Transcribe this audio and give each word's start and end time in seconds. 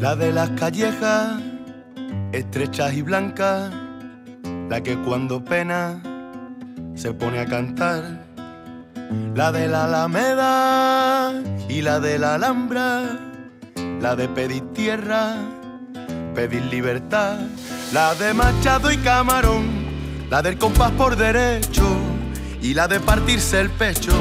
La 0.00 0.16
de 0.16 0.32
las 0.32 0.50
callejas, 0.50 1.40
estrechas 2.32 2.94
y 2.94 3.02
blancas, 3.02 3.72
la 4.70 4.82
que 4.82 4.96
cuando 4.96 5.44
pena 5.44 6.02
se 6.94 7.12
pone 7.12 7.40
a 7.40 7.46
cantar. 7.46 8.24
La 9.34 9.52
de 9.52 9.68
la 9.68 9.84
Alameda 9.84 11.32
y 11.68 11.82
la 11.82 12.00
de 12.00 12.18
la 12.18 12.36
Alhambra, 12.36 13.02
la 14.00 14.16
de 14.16 14.28
pedir 14.28 14.72
tierra, 14.72 15.36
pedir 16.34 16.62
libertad, 16.64 17.38
la 17.92 18.14
de 18.14 18.32
Machado 18.34 18.90
y 18.90 18.96
Camarón, 18.96 19.66
la 20.30 20.42
del 20.42 20.58
compás 20.58 20.90
por 20.92 21.16
derecho 21.16 21.84
y 22.62 22.74
la 22.74 22.88
de 22.88 22.98
partirse 22.98 23.60
el 23.60 23.70
pecho, 23.70 24.12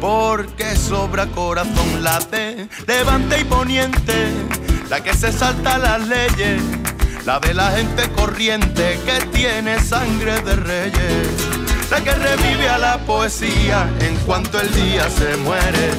porque 0.00 0.76
sobra 0.76 1.26
corazón, 1.26 2.02
la 2.02 2.20
de 2.20 2.68
levante 2.86 3.40
y 3.40 3.44
poniente, 3.44 4.28
la 4.90 5.00
que 5.00 5.14
se 5.14 5.32
salta 5.32 5.78
las 5.78 6.06
leyes, 6.08 6.60
la 7.24 7.38
de 7.38 7.54
la 7.54 7.70
gente 7.70 8.10
corriente 8.10 8.98
que 9.06 9.24
tiene 9.26 9.80
sangre 9.80 10.40
de 10.40 10.56
reyes, 10.56 11.28
la 11.92 12.00
que 12.00 12.12
revive 12.12 12.68
a 12.68 12.76
la 12.76 12.98
poesía 12.98 13.88
en 14.00 14.16
cuanto 14.26 14.60
el 14.60 14.68
día 14.74 15.08
se 15.08 15.36
muere. 15.36 15.92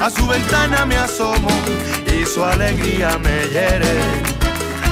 A 0.00 0.08
su 0.08 0.26
ventana 0.26 0.86
me 0.86 0.96
asomo 0.96 1.50
y 2.06 2.24
su 2.24 2.42
alegría 2.42 3.18
me 3.18 3.48
hiere. 3.48 4.00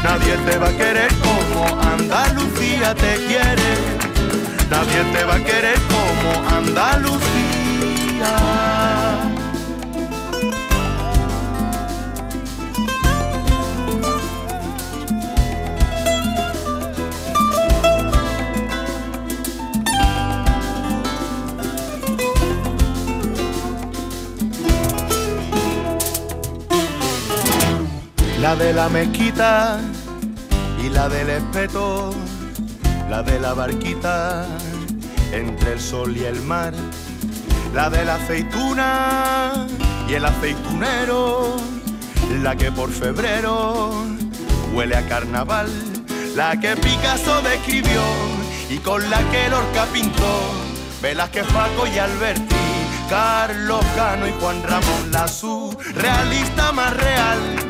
Nadie 0.04 0.36
te 0.44 0.58
va 0.58 0.68
a 0.68 0.76
querer 0.76 1.10
como 1.14 1.80
Andalucía 1.80 2.94
te 2.94 3.16
quiere. 3.26 3.72
Nadie 4.70 5.02
te 5.14 5.24
va 5.24 5.36
a 5.36 5.42
querer 5.42 5.78
como 5.88 6.46
Andalucía. 6.58 7.20
La 28.40 28.56
de 28.56 28.72
la 28.72 28.88
mezquita 28.88 29.78
y 30.82 30.88
la 30.88 31.10
del 31.10 31.28
espeto, 31.28 32.14
la 33.10 33.22
de 33.22 33.38
la 33.38 33.52
barquita 33.52 34.46
entre 35.30 35.74
el 35.74 35.80
sol 35.80 36.16
y 36.16 36.24
el 36.24 36.40
mar, 36.40 36.72
la 37.74 37.90
de 37.90 38.02
la 38.02 38.14
aceituna 38.14 39.66
y 40.08 40.14
el 40.14 40.24
aceitunero, 40.24 41.56
la 42.42 42.56
que 42.56 42.72
por 42.72 42.90
febrero 42.90 43.90
huele 44.72 44.96
a 44.96 45.06
carnaval, 45.06 45.68
la 46.34 46.58
que 46.58 46.76
Picasso 46.76 47.42
describió 47.42 48.00
y 48.70 48.78
con 48.78 49.08
la 49.10 49.18
que 49.30 49.50
Lorca 49.50 49.84
pintó, 49.92 50.40
Velázquez, 51.02 51.46
Paco 51.48 51.86
y 51.86 51.98
Alberti, 51.98 52.56
Carlos 53.10 53.84
Cano 53.94 54.26
y 54.26 54.32
Juan 54.40 54.62
Ramón, 54.62 55.12
la 55.12 55.28
surrealista 55.28 56.72
más 56.72 56.96
real, 56.96 57.69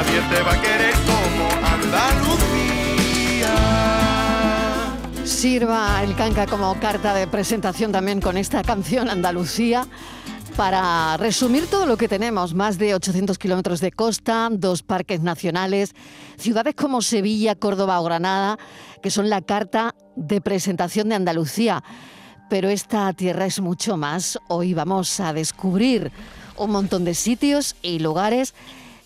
Va 0.00 0.06
a 0.06 0.62
querer 0.62 0.94
como 1.04 1.46
Andalucía. 1.74 3.54
Sirva 5.26 6.02
el 6.02 6.16
canca 6.16 6.46
como 6.46 6.74
carta 6.80 7.12
de 7.12 7.26
presentación 7.26 7.92
también 7.92 8.22
con 8.22 8.38
esta 8.38 8.62
canción 8.62 9.10
Andalucía 9.10 9.86
para 10.56 11.18
resumir 11.18 11.66
todo 11.66 11.84
lo 11.84 11.98
que 11.98 12.08
tenemos, 12.08 12.54
más 12.54 12.78
de 12.78 12.94
800 12.94 13.36
kilómetros 13.36 13.80
de 13.80 13.92
costa, 13.92 14.48
dos 14.50 14.82
parques 14.82 15.20
nacionales, 15.20 15.92
ciudades 16.38 16.74
como 16.74 17.02
Sevilla, 17.02 17.54
Córdoba 17.54 18.00
o 18.00 18.04
Granada, 18.04 18.58
que 19.02 19.10
son 19.10 19.28
la 19.28 19.42
carta 19.42 19.94
de 20.16 20.40
presentación 20.40 21.10
de 21.10 21.16
Andalucía. 21.16 21.84
Pero 22.48 22.70
esta 22.70 23.12
tierra 23.12 23.44
es 23.44 23.60
mucho 23.60 23.98
más. 23.98 24.38
Hoy 24.48 24.72
vamos 24.72 25.20
a 25.20 25.34
descubrir 25.34 26.10
un 26.56 26.70
montón 26.70 27.04
de 27.04 27.14
sitios 27.14 27.76
y 27.82 27.98
lugares 27.98 28.54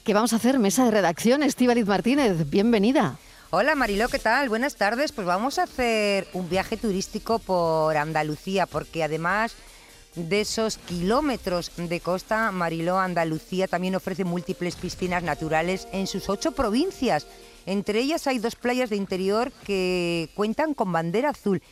que 0.04 0.12
vamos 0.12 0.34
a 0.34 0.36
hacer 0.36 0.58
mesa 0.58 0.84
de 0.84 0.90
redacción. 0.90 1.42
Estíbaliz 1.42 1.86
Martínez, 1.86 2.50
bienvenida. 2.50 3.16
Hola 3.50 3.74
Mariló, 3.74 4.08
¿qué 4.08 4.18
tal? 4.18 4.50
Buenas 4.50 4.76
tardes. 4.76 5.12
Pues 5.12 5.26
vamos 5.26 5.58
a 5.58 5.62
hacer 5.62 6.28
un 6.34 6.48
viaje 6.50 6.76
turístico 6.76 7.38
por 7.38 7.96
Andalucía, 7.96 8.66
porque 8.66 9.02
además 9.02 9.54
de 10.14 10.42
esos 10.42 10.76
kilómetros 10.76 11.72
de 11.76 12.00
costa, 12.00 12.52
Mariló, 12.52 12.98
Andalucía 12.98 13.66
también 13.66 13.94
ofrece 13.94 14.24
múltiples 14.24 14.76
piscinas 14.76 15.22
naturales 15.22 15.88
en 15.90 16.06
sus 16.06 16.28
ocho 16.28 16.52
provincias. 16.52 17.26
Entre 17.64 18.00
ellas 18.00 18.26
hay 18.26 18.38
dos 18.38 18.56
playas 18.56 18.90
de 18.90 18.96
interior 18.96 19.52
que 19.64 20.28
cuentan 20.34 20.74
con 20.74 20.92
bandera 20.92 21.30
azul. 21.30 21.62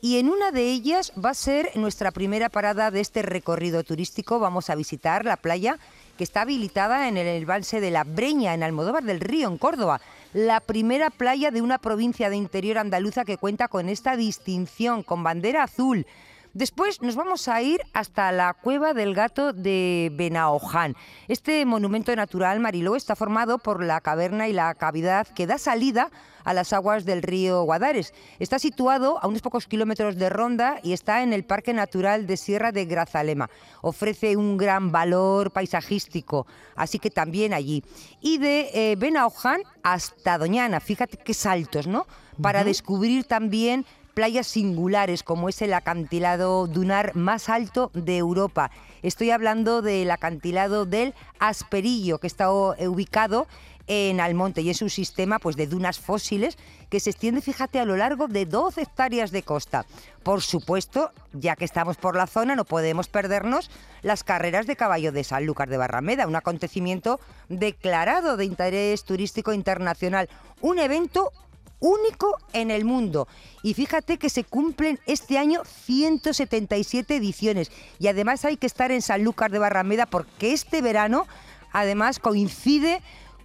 Y 0.00 0.18
en 0.18 0.28
una 0.28 0.52
de 0.52 0.70
ellas 0.70 1.12
va 1.22 1.30
a 1.30 1.34
ser 1.34 1.72
nuestra 1.74 2.12
primera 2.12 2.50
parada 2.50 2.92
de 2.92 3.00
este 3.00 3.20
recorrido 3.22 3.82
turístico. 3.82 4.38
Vamos 4.38 4.70
a 4.70 4.76
visitar 4.76 5.24
la 5.24 5.36
playa 5.36 5.78
que 6.20 6.24
está 6.24 6.42
habilitada 6.42 7.08
en 7.08 7.16
el 7.16 7.26
embalse 7.26 7.80
de 7.80 7.90
La 7.90 8.04
Breña, 8.04 8.52
en 8.52 8.62
Almodóvar 8.62 9.04
del 9.04 9.20
Río, 9.20 9.48
en 9.48 9.56
Córdoba. 9.56 10.02
La 10.34 10.60
primera 10.60 11.08
playa 11.08 11.50
de 11.50 11.62
una 11.62 11.78
provincia 11.78 12.28
de 12.28 12.36
interior 12.36 12.76
andaluza 12.76 13.24
que 13.24 13.38
cuenta 13.38 13.68
con 13.68 13.88
esta 13.88 14.16
distinción, 14.16 15.02
con 15.02 15.22
bandera 15.22 15.62
azul. 15.62 16.06
Después 16.52 17.00
nos 17.00 17.14
vamos 17.14 17.46
a 17.46 17.62
ir 17.62 17.80
hasta 17.92 18.32
la 18.32 18.54
Cueva 18.54 18.92
del 18.92 19.14
Gato 19.14 19.52
de 19.52 20.10
Benaoján. 20.14 20.96
Este 21.28 21.64
monumento 21.64 22.14
natural, 22.16 22.58
Mariló, 22.58 22.96
está 22.96 23.14
formado 23.14 23.58
por 23.58 23.84
la 23.84 24.00
caverna 24.00 24.48
y 24.48 24.52
la 24.52 24.74
cavidad 24.74 25.28
que 25.28 25.46
da 25.46 25.58
salida 25.58 26.10
a 26.42 26.52
las 26.52 26.72
aguas 26.72 27.04
del 27.04 27.22
río 27.22 27.62
Guadares. 27.62 28.14
Está 28.40 28.58
situado 28.58 29.22
a 29.22 29.28
unos 29.28 29.42
pocos 29.42 29.68
kilómetros 29.68 30.16
de 30.16 30.28
Ronda 30.28 30.80
y 30.82 30.92
está 30.92 31.22
en 31.22 31.32
el 31.32 31.44
Parque 31.44 31.72
Natural 31.72 32.26
de 32.26 32.36
Sierra 32.36 32.72
de 32.72 32.84
Grazalema. 32.84 33.48
Ofrece 33.82 34.36
un 34.36 34.56
gran 34.56 34.90
valor 34.90 35.52
paisajístico, 35.52 36.48
así 36.74 36.98
que 36.98 37.10
también 37.10 37.54
allí. 37.54 37.84
Y 38.20 38.38
de 38.38 38.70
eh, 38.74 38.96
Benaoján 38.96 39.62
hasta 39.84 40.36
Doñana, 40.36 40.80
fíjate 40.80 41.16
qué 41.16 41.34
saltos, 41.34 41.86
¿no? 41.86 42.06
Para 42.42 42.64
descubrir 42.64 43.24
también 43.24 43.84
playas 44.20 44.48
singulares 44.48 45.22
como 45.22 45.48
es 45.48 45.62
el 45.62 45.72
acantilado 45.72 46.66
dunar 46.66 47.16
más 47.16 47.48
alto 47.48 47.90
de 47.94 48.18
Europa. 48.18 48.70
Estoy 49.00 49.30
hablando 49.30 49.80
del 49.80 50.10
acantilado 50.10 50.84
del 50.84 51.14
Asperillo, 51.38 52.18
que 52.18 52.26
está 52.26 52.52
ubicado 52.52 53.46
en 53.86 54.20
Almonte 54.20 54.60
y 54.60 54.68
es 54.68 54.82
un 54.82 54.90
sistema 54.90 55.38
pues, 55.38 55.56
de 55.56 55.66
dunas 55.66 55.98
fósiles 55.98 56.58
que 56.90 57.00
se 57.00 57.08
extiende, 57.08 57.40
fíjate, 57.40 57.80
a 57.80 57.86
lo 57.86 57.96
largo 57.96 58.28
de 58.28 58.44
12 58.44 58.82
hectáreas 58.82 59.30
de 59.30 59.42
costa. 59.42 59.86
Por 60.22 60.42
supuesto, 60.42 61.12
ya 61.32 61.56
que 61.56 61.64
estamos 61.64 61.96
por 61.96 62.14
la 62.14 62.26
zona, 62.26 62.54
no 62.56 62.66
podemos 62.66 63.08
perdernos 63.08 63.70
las 64.02 64.22
carreras 64.22 64.66
de 64.66 64.76
caballo 64.76 65.12
de 65.12 65.24
Sanlúcar 65.24 65.70
de 65.70 65.78
Barrameda, 65.78 66.26
un 66.26 66.36
acontecimiento 66.36 67.20
declarado 67.48 68.36
de 68.36 68.44
interés 68.44 69.02
turístico 69.04 69.54
internacional, 69.54 70.28
un 70.60 70.78
evento 70.78 71.32
único 71.80 72.38
en 72.52 72.70
el 72.70 72.84
mundo. 72.84 73.26
Y 73.62 73.74
fíjate 73.74 74.18
que 74.18 74.30
se 74.30 74.44
cumplen 74.44 75.00
este 75.06 75.38
año 75.38 75.62
177 75.64 77.16
ediciones. 77.16 77.70
Y 77.98 78.08
además 78.08 78.44
hay 78.44 78.56
que 78.56 78.66
estar 78.66 78.92
en 78.92 79.02
Sanlúcar 79.02 79.50
de 79.50 79.58
Barrameda 79.58 80.06
porque 80.06 80.52
este 80.52 80.82
verano 80.82 81.26
además 81.72 82.18
coincide 82.18 83.00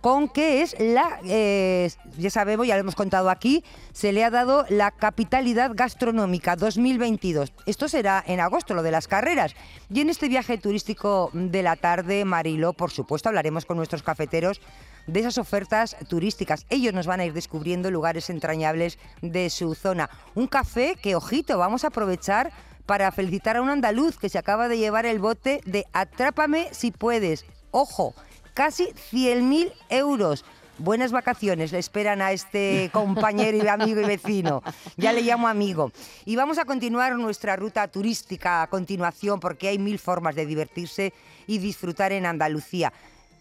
con 0.06 0.30
que 0.30 0.62
es 0.62 0.76
la, 0.78 1.20
eh, 1.26 1.90
ya 2.20 2.30
sabemos, 2.30 2.68
ya 2.68 2.76
lo 2.76 2.82
hemos 2.82 2.94
contado 2.94 3.32
aquí, 3.32 3.64
se 3.92 4.14
le 4.14 4.24
ha 4.24 4.30
dado 4.30 4.64
la 4.70 4.92
capitalidad 4.92 5.72
gastronómica 5.74 6.56
2022. 6.56 7.52
Esto 7.66 7.90
será 7.90 8.24
en 8.28 8.40
agosto, 8.40 8.76
lo 8.76 8.84
de 8.84 8.92
las 8.92 9.08
carreras. 9.08 9.56
Y 9.92 10.02
en 10.02 10.12
este 10.12 10.30
viaje 10.30 10.60
turístico 10.60 11.32
de 11.34 11.64
la 11.64 11.76
tarde, 11.76 12.24
Marilo, 12.24 12.74
por 12.74 12.92
supuesto, 12.92 13.30
hablaremos 13.30 13.66
con 13.66 13.78
nuestros 13.78 14.04
cafeteros 14.04 14.62
de 15.08 15.20
esas 15.20 15.38
ofertas 15.38 15.96
turísticas. 16.08 16.66
Ellos 16.70 16.94
nos 16.94 17.08
van 17.08 17.20
a 17.20 17.26
ir 17.26 17.34
descubriendo 17.34 17.92
lugares 17.92 18.30
entrañables 18.30 18.98
de 19.22 19.50
su 19.50 19.76
zona. 19.76 20.10
Un 20.34 20.48
café 20.48 20.96
que, 21.02 21.16
ojito, 21.16 21.58
vamos 21.58 21.84
a 21.84 21.88
aprovechar 21.88 22.52
para 22.86 23.12
felicitar 23.12 23.58
a 23.58 23.62
un 23.62 23.70
andaluz 23.70 24.18
que 24.18 24.30
se 24.30 24.38
acaba 24.38 24.68
de 24.68 24.78
llevar 24.78 25.06
el 25.06 25.20
bote 25.20 25.62
de 25.66 25.86
Atrápame 25.94 26.70
si 26.72 26.92
puedes. 26.92 27.46
Ojo, 27.72 28.14
casi 28.54 28.86
100.000 29.12 29.72
euros. 29.90 30.46
Buenas 30.78 31.14
vacaciones 31.14 31.72
le 31.72 31.80
esperan 31.80 32.22
a 32.22 32.34
este 32.34 32.90
compañero 32.94 33.58
y 33.58 33.68
amigo 33.68 34.02
y 34.02 34.06
vecino. 34.06 34.62
Ya 34.98 35.14
le 35.14 35.22
llamo 35.22 35.48
amigo. 35.48 35.92
Y 36.26 36.36
vamos 36.36 36.58
a 36.58 36.66
continuar 36.66 37.16
nuestra 37.16 37.56
ruta 37.56 37.88
turística 37.88 38.62
a 38.62 38.68
continuación 38.68 39.40
porque 39.40 39.70
hay 39.70 39.80
mil 39.80 40.00
formas 40.00 40.36
de 40.36 40.46
divertirse 40.46 41.14
y 41.48 41.60
disfrutar 41.60 42.12
en 42.12 42.26
Andalucía. 42.26 42.92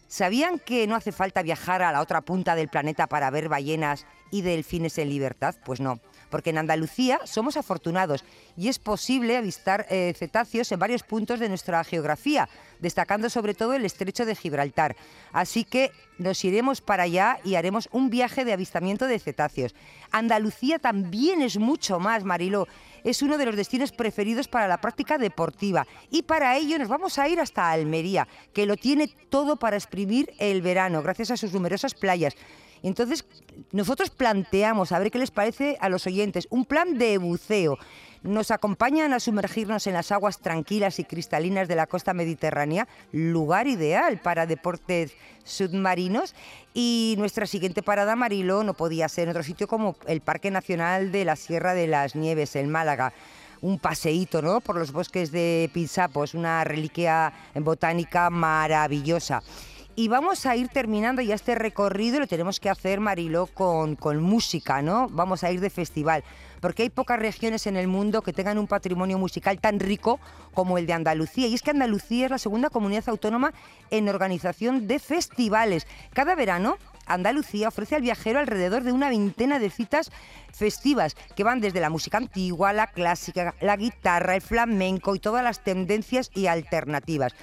¿Sabían 0.06 0.58
que 0.58 0.86
no 0.86 0.96
hace 0.96 1.12
falta 1.12 1.42
viajar 1.42 1.82
a 1.82 1.92
la 1.92 2.00
otra 2.00 2.20
punta 2.20 2.54
del 2.54 2.68
planeta 2.68 3.06
para 3.06 3.30
ver 3.30 3.48
ballenas 3.48 4.06
y 4.30 4.42
delfines 4.42 4.98
en 4.98 5.08
libertad? 5.08 5.54
Pues 5.64 5.80
no 5.80 6.00
porque 6.30 6.50
en 6.50 6.58
Andalucía 6.58 7.20
somos 7.24 7.56
afortunados 7.56 8.24
y 8.56 8.68
es 8.68 8.78
posible 8.78 9.36
avistar 9.36 9.86
eh, 9.90 10.14
cetáceos 10.16 10.70
en 10.72 10.78
varios 10.78 11.02
puntos 11.02 11.40
de 11.40 11.48
nuestra 11.48 11.82
geografía, 11.84 12.48
destacando 12.80 13.30
sobre 13.30 13.54
todo 13.54 13.74
el 13.74 13.84
estrecho 13.84 14.26
de 14.26 14.34
Gibraltar. 14.34 14.96
Así 15.32 15.64
que 15.64 15.92
nos 16.18 16.44
iremos 16.44 16.80
para 16.80 17.04
allá 17.04 17.38
y 17.44 17.56
haremos 17.56 17.88
un 17.92 18.10
viaje 18.10 18.44
de 18.44 18.52
avistamiento 18.52 19.06
de 19.06 19.18
cetáceos. 19.18 19.74
Andalucía 20.10 20.78
también 20.78 21.42
es 21.42 21.58
mucho 21.58 21.98
más, 21.98 22.24
Mariló. 22.24 22.68
Es 23.02 23.20
uno 23.22 23.36
de 23.36 23.46
los 23.46 23.56
destinos 23.56 23.92
preferidos 23.92 24.48
para 24.48 24.68
la 24.68 24.80
práctica 24.80 25.18
deportiva 25.18 25.86
y 26.10 26.22
para 26.22 26.56
ello 26.56 26.78
nos 26.78 26.88
vamos 26.88 27.18
a 27.18 27.28
ir 27.28 27.40
hasta 27.40 27.70
Almería, 27.70 28.26
que 28.52 28.66
lo 28.66 28.76
tiene 28.76 29.08
todo 29.28 29.56
para 29.56 29.76
exprimir 29.76 30.32
el 30.38 30.62
verano 30.62 31.02
gracias 31.02 31.30
a 31.30 31.36
sus 31.36 31.52
numerosas 31.52 31.94
playas. 31.94 32.34
Entonces, 32.84 33.24
nosotros 33.72 34.10
planteamos, 34.10 34.92
a 34.92 34.98
ver 34.98 35.10
qué 35.10 35.18
les 35.18 35.30
parece 35.30 35.78
a 35.80 35.88
los 35.88 36.06
oyentes, 36.06 36.46
un 36.50 36.66
plan 36.66 36.98
de 36.98 37.16
buceo. 37.16 37.78
Nos 38.22 38.50
acompañan 38.50 39.14
a 39.14 39.20
sumergirnos 39.20 39.86
en 39.86 39.94
las 39.94 40.12
aguas 40.12 40.38
tranquilas 40.38 40.98
y 40.98 41.04
cristalinas 41.04 41.66
de 41.66 41.76
la 41.76 41.86
costa 41.86 42.12
mediterránea, 42.12 42.86
lugar 43.10 43.68
ideal 43.68 44.20
para 44.20 44.46
deportes 44.46 45.14
submarinos. 45.44 46.34
Y 46.74 47.14
nuestra 47.16 47.46
siguiente 47.46 47.82
parada, 47.82 48.16
Marilo, 48.16 48.64
no 48.64 48.74
podía 48.74 49.08
ser 49.08 49.24
en 49.24 49.30
otro 49.30 49.42
sitio 49.42 49.66
como 49.66 49.96
el 50.06 50.20
Parque 50.20 50.50
Nacional 50.50 51.10
de 51.10 51.24
la 51.24 51.36
Sierra 51.36 51.72
de 51.72 51.86
las 51.86 52.14
Nieves, 52.14 52.54
en 52.54 52.70
Málaga 52.70 53.14
un 53.62 53.78
paseíto 53.78 54.42
¿no? 54.42 54.60
por 54.60 54.76
los 54.76 54.92
bosques 54.92 55.32
de 55.32 55.70
Pinzapos, 55.72 56.34
una 56.34 56.64
reliquia 56.64 57.32
botánica 57.54 58.28
maravillosa. 58.28 59.42
Y 59.96 60.08
vamos 60.08 60.44
a 60.44 60.56
ir 60.56 60.68
terminando 60.70 61.22
ya 61.22 61.36
este 61.36 61.54
recorrido, 61.54 62.18
lo 62.18 62.26
tenemos 62.26 62.58
que 62.58 62.68
hacer, 62.68 62.98
Mariló, 62.98 63.46
con, 63.46 63.94
con 63.94 64.20
música, 64.20 64.82
¿no? 64.82 65.08
Vamos 65.08 65.44
a 65.44 65.52
ir 65.52 65.60
de 65.60 65.70
festival, 65.70 66.24
porque 66.60 66.82
hay 66.82 66.90
pocas 66.90 67.16
regiones 67.16 67.68
en 67.68 67.76
el 67.76 67.86
mundo 67.86 68.20
que 68.20 68.32
tengan 68.32 68.58
un 68.58 68.66
patrimonio 68.66 69.18
musical 69.18 69.60
tan 69.60 69.78
rico 69.78 70.18
como 70.52 70.78
el 70.78 70.86
de 70.86 70.94
Andalucía. 70.94 71.46
Y 71.46 71.54
es 71.54 71.62
que 71.62 71.70
Andalucía 71.70 72.24
es 72.24 72.30
la 72.32 72.38
segunda 72.38 72.70
comunidad 72.70 73.08
autónoma 73.08 73.54
en 73.90 74.08
organización 74.08 74.88
de 74.88 74.98
festivales. 74.98 75.86
Cada 76.12 76.34
verano 76.34 76.76
Andalucía 77.06 77.68
ofrece 77.68 77.94
al 77.94 78.02
viajero 78.02 78.40
alrededor 78.40 78.82
de 78.82 78.92
una 78.92 79.08
veintena 79.08 79.58
de 79.58 79.70
citas 79.70 80.10
festivas 80.52 81.16
que 81.36 81.44
van 81.44 81.60
desde 81.60 81.80
la 81.80 81.90
música 81.90 82.18
antigua, 82.18 82.72
la 82.72 82.88
clásica, 82.88 83.54
la 83.60 83.76
guitarra, 83.76 84.34
el 84.34 84.42
flamenco 84.42 85.14
y 85.14 85.18
todas 85.18 85.44
las 85.44 85.62
tendencias 85.62 86.30
y 86.34 86.46
alternativas. 86.46 87.34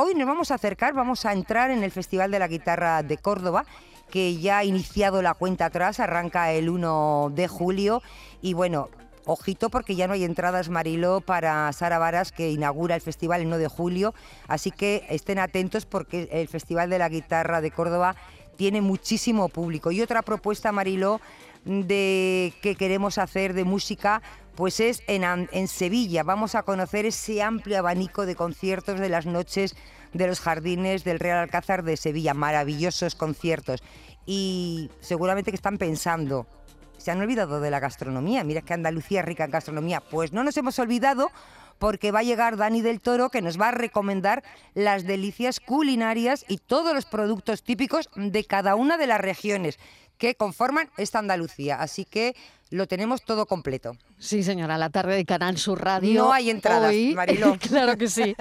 Hoy 0.00 0.14
nos 0.14 0.28
vamos 0.28 0.52
a 0.52 0.54
acercar, 0.54 0.94
vamos 0.94 1.24
a 1.26 1.32
entrar 1.32 1.72
en 1.72 1.82
el 1.82 1.90
Festival 1.90 2.30
de 2.30 2.38
la 2.38 2.46
Guitarra 2.46 3.02
de 3.02 3.18
Córdoba 3.18 3.64
que 4.12 4.36
ya 4.36 4.58
ha 4.58 4.64
iniciado 4.64 5.22
la 5.22 5.34
cuenta 5.34 5.64
atrás, 5.64 5.98
arranca 5.98 6.52
el 6.52 6.68
1 6.68 7.32
de 7.34 7.48
julio 7.48 8.00
y 8.40 8.54
bueno, 8.54 8.90
ojito 9.24 9.70
porque 9.70 9.96
ya 9.96 10.06
no 10.06 10.12
hay 10.12 10.22
entradas 10.22 10.68
Marilo 10.68 11.20
para 11.20 11.72
Sara 11.72 11.98
Varas 11.98 12.30
que 12.30 12.48
inaugura 12.48 12.94
el 12.94 13.00
festival 13.00 13.40
el 13.40 13.48
1 13.48 13.58
de 13.58 13.66
julio, 13.66 14.14
así 14.46 14.70
que 14.70 15.04
estén 15.10 15.40
atentos 15.40 15.84
porque 15.84 16.28
el 16.30 16.46
Festival 16.46 16.90
de 16.90 17.00
la 17.00 17.08
Guitarra 17.08 17.60
de 17.60 17.72
Córdoba 17.72 18.14
tiene 18.54 18.80
muchísimo 18.80 19.48
público. 19.48 19.90
Y 19.90 20.00
otra 20.00 20.22
propuesta 20.22 20.70
Marilo 20.70 21.20
de 21.64 22.54
que 22.62 22.76
queremos 22.76 23.18
hacer 23.18 23.52
de 23.52 23.64
música 23.64 24.22
pues 24.58 24.80
es 24.80 25.04
en, 25.06 25.22
en, 25.52 25.68
Sevilla. 25.68 26.24
Vamos 26.24 26.56
a 26.56 26.64
conocer 26.64 27.06
ese 27.06 27.44
amplio 27.44 27.78
abanico 27.78 28.26
de 28.26 28.34
conciertos 28.34 28.98
de 28.98 29.08
las 29.08 29.24
noches 29.24 29.76
de 30.12 30.26
los 30.26 30.40
jardines 30.40 31.04
del 31.04 31.20
Real 31.20 31.38
Alcázar 31.38 31.84
de 31.84 31.96
Sevilla. 31.96 32.34
Maravillosos 32.34 33.14
conciertos. 33.14 33.84
Y 34.26 34.90
seguramente 34.98 35.52
que 35.52 35.54
están 35.54 35.78
pensando, 35.78 36.48
se 36.96 37.12
han 37.12 37.20
olvidado 37.20 37.60
de 37.60 37.70
la 37.70 37.78
gastronomía. 37.78 38.42
Mira 38.42 38.62
que 38.62 38.74
Andalucía 38.74 39.20
es 39.20 39.26
rica 39.26 39.44
en 39.44 39.52
gastronomía. 39.52 40.00
Pues 40.00 40.32
no 40.32 40.42
nos 40.42 40.56
hemos 40.56 40.76
olvidado 40.80 41.30
porque 41.78 42.10
va 42.10 42.18
a 42.18 42.24
llegar 42.24 42.56
Dani 42.56 42.82
del 42.82 43.00
Toro 43.00 43.30
que 43.30 43.42
nos 43.42 43.60
va 43.60 43.68
a 43.68 43.70
recomendar 43.70 44.42
las 44.74 45.04
delicias 45.04 45.60
culinarias 45.60 46.44
y 46.48 46.58
todos 46.58 46.96
los 46.96 47.04
productos 47.06 47.62
típicos 47.62 48.10
de 48.16 48.44
cada 48.44 48.74
una 48.74 48.96
de 48.98 49.06
las 49.06 49.20
regiones 49.20 49.78
que 50.18 50.34
conforman 50.34 50.90
esta 50.96 51.18
Andalucía. 51.18 51.80
Así 51.80 52.04
que 52.04 52.34
lo 52.70 52.86
tenemos 52.86 53.22
todo 53.22 53.46
completo. 53.46 53.96
Sí, 54.18 54.42
señora, 54.42 54.76
la 54.76 54.90
tarde 54.90 55.16
de 55.16 55.24
Canal 55.24 55.56
Sur 55.56 55.82
Radio. 55.82 56.24
No 56.24 56.32
hay 56.32 56.50
entradas, 56.50 56.94
Mariló. 57.14 57.56
claro 57.60 57.96
que 57.96 58.08
sí. 58.08 58.34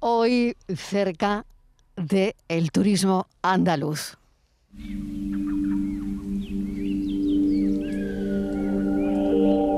Hoy 0.00 0.56
cerca 0.74 1.44
del 1.96 2.34
el 2.48 2.72
turismo 2.72 3.26
andaluz. 3.42 4.16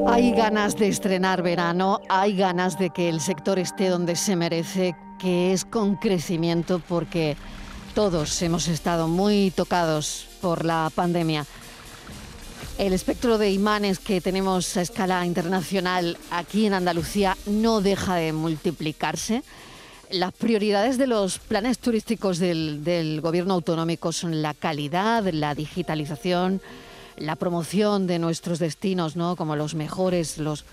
Hay 0.09 0.33
ganas 0.33 0.77
de 0.77 0.89
estrenar 0.89 1.43
verano, 1.43 2.01
hay 2.09 2.37
ganas 2.37 2.79
de 2.79 2.91
que 2.91 3.09
el 3.09 3.21
sector 3.21 3.59
esté 3.59 3.89
donde 3.89 4.15
se 4.15 4.37
merece, 4.37 4.95
que 5.19 5.53
es 5.53 5.65
con 5.65 5.97
crecimiento, 5.97 6.81
porque 6.87 7.37
todos 7.95 8.41
hemos 8.41 8.69
estado 8.69 9.07
muy 9.07 9.51
tocados 9.51 10.27
por 10.41 10.65
la 10.65 10.91
pandemia. 10.95 11.47
El 12.79 12.95
espectro 12.95 13.37
de 13.37 13.51
imanes 13.51 13.99
que 13.99 14.21
tenemos 14.21 14.77
a 14.77 14.83
escala 14.83 15.27
internacional 15.27 16.17
aquí 16.31 16.67
en 16.67 16.75
Andalucía 16.75 17.37
no 17.47 17.83
deja 17.83 18.15
de 18.17 18.33
multiplicarse. 18.33 19.43
Las 20.11 20.33
prioridades 20.33 20.97
de 20.97 21.07
los 21.07 21.39
planes 21.39 21.79
turísticos 21.79 22.39
del, 22.39 23.21
gobierno 23.23 23.55
autonómico 23.55 24.13
son 24.13 24.41
la 24.41 24.55
calidad, 24.55 25.25
la 25.33 25.55
digitalización, 25.55 26.63
la 27.19 27.37
promoción 27.37 28.07
de 28.07 28.19
nuestros 28.19 28.59
destinos, 28.59 29.17
¿no? 29.17 29.37
Como 29.37 29.55
los 29.55 29.75
mejores, 29.75 30.39
los, 30.39 30.65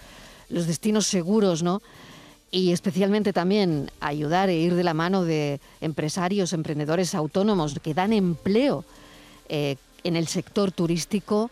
los 0.49 0.67
destinos 0.67 1.05
seguros, 1.07 1.63
¿no? 1.63 1.81
Y 2.51 2.71
especialmente 2.71 3.31
también 3.31 3.91
ayudar 3.99 4.49
e 4.49 4.55
ir 4.55 4.73
de 4.73 4.83
la 4.83 4.93
mano 4.93 5.23
de 5.23 5.59
empresarios, 5.81 6.53
emprendedores 6.53 7.13
autónomos 7.13 7.77
que 7.79 7.93
dan 7.93 8.11
empleo 8.11 8.85
eh, 9.49 9.75
en 10.03 10.15
el 10.15 10.27
sector 10.27 10.71
turístico 10.71 11.51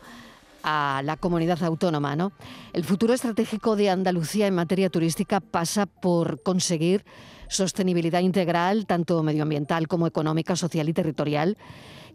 a 0.64 1.02
la 1.04 1.18
comunidad 1.18 1.64
autónoma. 1.64 2.16
¿no? 2.16 2.32
El 2.74 2.84
futuro 2.84 3.14
estratégico 3.14 3.76
de 3.76 3.90
Andalucía 3.90 4.48
en 4.48 4.56
materia 4.56 4.90
turística 4.90 5.40
pasa 5.40 5.86
por 5.86 6.42
conseguir 6.42 7.06
sostenibilidad 7.48 8.22
integral, 8.22 8.86
tanto 8.86 9.24
medioambiental 9.24 9.88
como 9.88 10.08
económica, 10.08 10.56
social 10.56 10.90
y 10.90 10.94
territorial, 10.94 11.58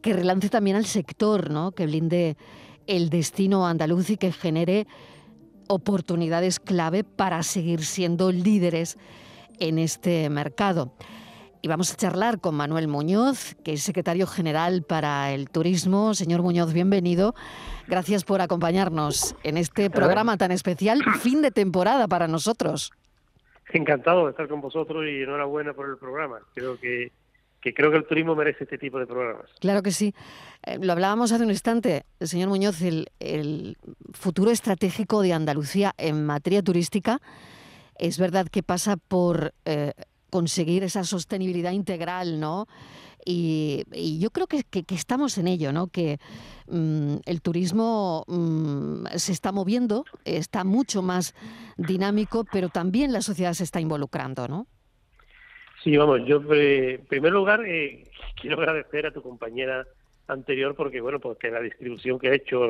que 0.03 0.13
relance 0.13 0.51
también 0.51 0.77
al 0.77 0.87
sector, 0.87 1.51
¿no? 1.51 1.73
que 1.73 1.87
blinde 1.87 2.37
el 2.87 3.09
destino 3.09 3.67
andaluz 3.67 4.11
y 4.11 4.17
que 4.17 4.33
genere 4.33 4.87
oportunidades 5.69 6.61
clave 6.61 7.05
para 7.05 7.43
seguir 7.43 7.85
siendo 7.85 8.33
líderes 8.33 8.99
en 9.59 9.79
este 9.79 10.29
mercado. 10.31 10.93
Y 11.65 11.69
vamos 11.69 11.93
a 11.93 11.97
charlar 11.97 12.41
con 12.41 12.57
Manuel 12.57 12.89
Muñoz, 12.89 13.55
que 13.63 13.75
es 13.75 13.83
secretario 13.85 14.27
general 14.27 14.83
para 14.83 15.31
el 15.31 15.49
turismo. 15.49 16.13
Señor 16.13 16.43
Muñoz, 16.43 16.73
bienvenido. 16.73 17.37
Gracias 17.87 18.25
por 18.25 18.41
acompañarnos 18.41 19.37
en 19.45 19.57
este 19.57 19.89
programa 19.89 20.37
tan 20.37 20.51
especial, 20.51 21.05
fin 21.21 21.41
de 21.41 21.53
temporada 21.53 22.09
para 22.09 22.27
nosotros. 22.27 22.91
Encantado 23.73 24.25
de 24.25 24.33
estar 24.33 24.49
con 24.49 24.61
vosotros 24.61 25.05
y 25.07 25.23
enhorabuena 25.23 25.73
por 25.73 25.89
el 25.89 25.97
programa. 25.99 26.41
Creo 26.53 26.81
que, 26.81 27.13
creo 27.63 27.91
que 27.91 27.97
el 27.97 28.07
turismo 28.07 28.35
merece 28.35 28.65
este 28.65 28.79
tipo 28.79 28.99
de 28.99 29.07
programas. 29.07 29.47
Claro 29.61 29.83
que 29.83 29.93
sí. 29.93 30.15
Eh, 30.65 30.79
lo 30.81 30.93
hablábamos 30.93 31.33
hace 31.33 31.45
un 31.45 31.51
instante, 31.51 32.05
señor 32.21 32.49
Muñoz, 32.49 32.81
el, 32.83 33.77
futuro 34.13 34.51
estratégico 34.51 35.23
de 35.23 35.33
Andalucía 35.33 35.95
en 35.97 36.27
materia 36.27 36.63
turística 36.63 37.21
es 37.97 38.19
verdad 38.19 38.49
que 38.49 38.63
pasa 38.63 38.97
por 38.97 39.55
eh, 39.65 39.93
conseguir 40.31 40.83
esa 40.83 41.05
sostenibilidad 41.05 41.73
integral, 41.73 42.41
¿no? 42.41 42.67
Y, 43.25 43.85
yo 44.19 44.31
creo 44.31 44.47
que, 44.47 44.65
estamos 44.89 45.39
en 45.39 45.47
ello, 45.47 45.73
¿no? 45.73 45.87
Que 45.87 46.19
mm, 46.69 47.17
el 47.25 47.41
turismo 47.41 48.25
mm, 48.27 49.07
se 49.17 49.33
está 49.33 49.53
moviendo, 49.53 50.05
está 50.25 50.65
mucho 50.65 51.03
más 51.03 51.35
dinámico, 51.77 52.45
pero 52.51 52.69
también 52.69 53.13
la 53.13 53.23
sociedad 53.23 53.53
se 53.53 53.65
está 53.65 53.81
involucrando, 53.81 54.49
¿no? 54.49 54.67
Sí, 55.83 55.97
vamos, 55.97 56.21
yo 56.27 56.43
eh, 56.55 56.95
en 56.95 57.07
primer 57.07 57.33
lugar 57.33 57.65
eh, 57.67 58.05
quiero 58.41 58.59
agradecer 58.59 59.07
a 59.07 59.13
tu 59.13 59.23
compañera 59.23 59.87
anterior 60.29 60.75
porque, 60.77 61.01
bueno, 61.01 61.19
porque 61.19 61.51
la 61.51 61.61
distribución 61.61 62.19
que 62.19 62.29
ha 62.29 62.35
hecho 62.35 62.61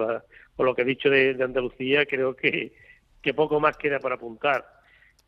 o 0.56 0.64
lo 0.64 0.74
que 0.74 0.82
he 0.82 0.86
dicho 0.86 1.10
de, 1.10 1.36
Andalucía 1.42 2.06
creo 2.06 2.34
que, 2.34 2.72
que 3.20 3.34
poco 3.34 3.60
más 3.60 3.76
queda 3.76 4.00
para 4.00 4.14
apuntar 4.14 4.64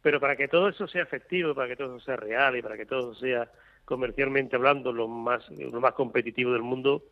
pero 0.05 0.21
para 0.21 0.37
que 0.37 0.49
todo 0.49 0.69
eso 0.69 0.87
sea 0.87 1.03
efectivo, 1.03 1.55
para 1.55 1.67
que 1.67 1.77
todo 1.77 1.97
eso 1.97 2.05
sea 2.05 2.17
real 2.17 2.59
y 2.59 2.63
para 2.63 2.77
que 2.77 2.85
todo 2.85 3.15
sea 3.15 3.51
comercialmente 3.87 4.55
hablando, 4.55 4.93
los 4.93 5.09
más, 5.09 5.49
los 5.51 5.81
más 5.81 5.95
competitivos 5.95 6.53
del 6.53 6.63
mundo, 6.63 7.05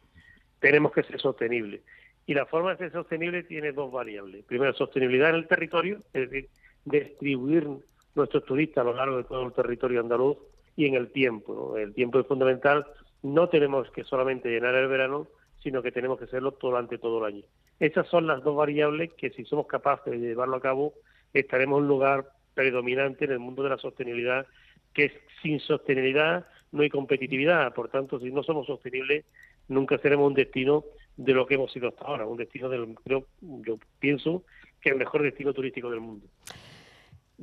tenemos 0.60 0.92
que 0.92 1.02
ser 1.02 1.18
sostenibles. 1.18 1.80
Y 2.26 2.34
la 2.34 2.44
forma 2.44 2.72
de 2.72 2.76
ser 2.76 2.92
sostenible 2.92 3.44
tiene 3.44 3.72
dos 3.72 3.90
variables. 3.90 4.44
Primero, 4.44 4.74
sostenibilidad 4.74 5.30
en 5.30 5.36
el 5.36 5.48
territorio, 5.48 6.02
es 6.12 6.30
decir, 6.30 6.50
distribuir 6.84 7.66
nuestros 8.14 8.44
turistas 8.44 8.82
a 8.82 8.90
lo 8.90 8.94
largo 8.94 9.16
de 9.16 9.24
todo 9.24 9.46
el 9.46 9.54
territorio 9.54 10.00
andaluz 10.00 10.36
y 10.76 10.86
en 10.86 10.94
el 10.94 11.10
tiempo. 11.10 11.76
El 11.76 11.94
tiempo 11.94 12.20
es 12.20 12.26
fundamental. 12.26 12.86
No 13.22 13.48
tenemos 13.48 13.90
que 13.90 14.04
solamente 14.04 14.48
llenar 14.48 14.74
el 14.74 14.88
verano, 14.88 15.28
sino 15.62 15.82
que 15.82 15.92
tenemos 15.92 16.18
que 16.18 16.24
hacerlo 16.24 16.56
durante 16.60 16.98
todo 16.98 17.18
el 17.18 17.34
año. 17.34 17.44
Esas 17.78 18.08
son 18.08 18.26
las 18.26 18.42
dos 18.42 18.56
variables 18.56 19.12
que 19.14 19.30
si 19.30 19.44
somos 19.44 19.66
capaces 19.66 20.12
de 20.12 20.18
llevarlo 20.18 20.56
a 20.56 20.60
cabo, 20.60 20.94
estaremos 21.32 21.78
en 21.78 21.82
un 21.82 21.88
lugar 21.88 22.28
predominante 22.54 23.24
en 23.24 23.32
el 23.32 23.38
mundo 23.38 23.62
de 23.62 23.70
la 23.70 23.78
sostenibilidad, 23.78 24.46
que 24.92 25.12
sin 25.42 25.60
sostenibilidad 25.60 26.46
no 26.72 26.82
hay 26.82 26.90
competitividad. 26.90 27.72
Por 27.74 27.88
tanto, 27.88 28.18
si 28.18 28.30
no 28.30 28.42
somos 28.42 28.66
sostenibles, 28.66 29.24
nunca 29.68 29.98
seremos 29.98 30.28
un 30.28 30.34
destino 30.34 30.84
de 31.16 31.32
lo 31.32 31.46
que 31.46 31.54
hemos 31.54 31.72
sido 31.72 31.88
hasta 31.88 32.04
ahora, 32.04 32.26
un 32.26 32.38
destino 32.38 32.68
del, 32.68 32.94
creo, 33.04 33.26
yo 33.40 33.78
pienso 33.98 34.44
que 34.80 34.90
el 34.90 34.96
mejor 34.96 35.22
destino 35.22 35.52
turístico 35.52 35.90
del 35.90 36.00
mundo. 36.00 36.26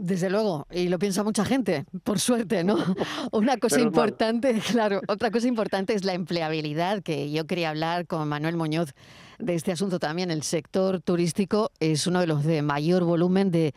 Desde 0.02 0.30
luego, 0.30 0.66
y 0.72 0.88
lo 0.88 0.98
piensa 0.98 1.24
mucha 1.24 1.44
gente, 1.44 1.84
por 2.06 2.22
suerte, 2.22 2.64
¿no? 2.64 2.78
Una 3.34 3.58
cosa 3.58 3.82
importante, 3.82 4.58
claro, 4.72 5.02
otra 5.10 5.30
cosa 5.30 5.46
importante 5.50 5.94
es 5.94 6.06
la 6.06 6.14
empleabilidad, 6.14 7.04
que 7.04 7.30
yo 7.32 7.46
quería 7.46 7.72
hablar 7.72 8.08
con 8.08 8.26
Manuel 8.30 8.56
Muñoz 8.56 8.94
de 9.40 9.56
este 9.56 9.74
asunto 9.74 10.00
también. 10.00 10.32
El 10.32 10.44
sector 10.44 11.02
turístico 11.02 11.72
es 11.82 12.08
uno 12.08 12.22
de 12.22 12.28
los 12.28 12.46
de 12.46 12.62
mayor 12.62 13.04
volumen 13.04 13.52
de, 13.52 13.74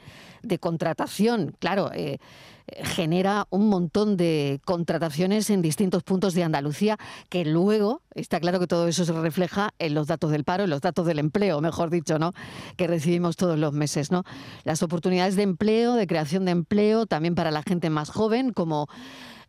contratación. 0.60 1.56
Claro, 1.58 1.90
eh, 1.92 2.18
genera 2.84 3.46
un 3.50 3.68
montón 3.68 4.16
de 4.16 4.60
contrataciones 4.64 5.50
en 5.50 5.62
distintos 5.62 6.02
puntos 6.02 6.34
de 6.34 6.44
Andalucía 6.44 6.98
que 7.28 7.44
luego 7.44 8.02
está 8.14 8.40
claro 8.40 8.60
que 8.60 8.66
todo 8.66 8.88
eso 8.88 9.04
se 9.04 9.12
refleja 9.12 9.74
en 9.78 9.94
los 9.94 10.06
datos 10.06 10.30
del 10.30 10.44
paro, 10.44 10.64
en 10.64 10.70
los 10.70 10.80
datos 10.80 11.06
del 11.06 11.18
empleo, 11.18 11.60
mejor 11.60 11.90
dicho, 11.90 12.18
¿no? 12.18 12.32
Que 12.76 12.86
recibimos 12.86 13.36
todos 13.36 13.58
los 13.58 13.72
meses, 13.72 14.10
¿no? 14.10 14.24
Las 14.64 14.82
oportunidades 14.82 15.36
de 15.36 15.42
empleo, 15.42 15.94
de 15.94 16.06
creación 16.06 16.44
de 16.44 16.52
empleo, 16.52 17.06
también 17.06 17.34
para 17.34 17.50
la 17.50 17.62
gente 17.62 17.90
más 17.90 18.10
joven, 18.10 18.52
como 18.52 18.88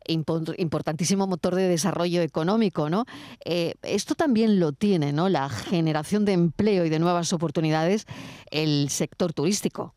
importantísimo 0.05 1.27
motor 1.27 1.55
de 1.55 1.67
desarrollo 1.67 2.22
económico, 2.22 2.89
¿no? 2.89 3.05
Eh, 3.46 3.75
esto 3.84 4.15
también 4.15 4.60
lo 4.60 4.74
tiene, 4.74 5.13
¿no? 5.13 5.29
La 5.29 5.50
generación 5.50 6.25
de 6.25 6.34
empleo 6.34 6.86
y 6.86 6.89
de 6.89 7.00
nuevas 7.00 7.32
oportunidades 7.34 8.05
el 8.51 8.89
sector 8.89 9.34
turístico. 9.34 9.96